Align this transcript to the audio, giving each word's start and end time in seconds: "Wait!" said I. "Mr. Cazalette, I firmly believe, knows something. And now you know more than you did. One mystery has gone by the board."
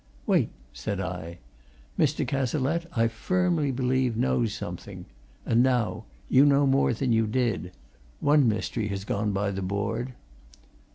"Wait!" 0.25 0.49
said 0.73 0.99
I. 0.99 1.37
"Mr. 1.95 2.27
Cazalette, 2.27 2.87
I 2.95 3.07
firmly 3.07 3.69
believe, 3.69 4.17
knows 4.17 4.51
something. 4.51 5.05
And 5.45 5.61
now 5.61 6.05
you 6.27 6.43
know 6.43 6.65
more 6.65 6.91
than 6.91 7.11
you 7.11 7.27
did. 7.27 7.71
One 8.19 8.47
mystery 8.47 8.87
has 8.87 9.03
gone 9.05 9.31
by 9.31 9.51
the 9.51 9.61
board." 9.61 10.13